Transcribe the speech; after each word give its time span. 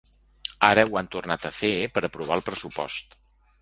Ara 0.69 0.85
ho 0.87 0.97
han 1.03 1.11
tornat 1.17 1.47
a 1.51 1.53
fer 1.61 1.73
per 1.97 2.07
aprovar 2.11 2.43
el 2.43 2.47
pressupost. 2.53 3.19